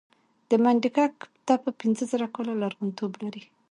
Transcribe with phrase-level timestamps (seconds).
[0.49, 1.15] د منډیګک
[1.45, 3.43] تپه پنځه زره کاله لرغونتوب لري